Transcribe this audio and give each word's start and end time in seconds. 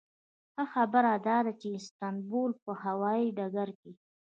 ښه 0.55 0.63
خبره 0.73 1.13
داده 1.27 1.51
چې 1.59 1.67
د 1.71 1.75
استانبول 1.81 2.51
په 2.63 2.71
هوایي 2.83 3.27
ډګر 3.37 3.69
کې. 3.79 3.91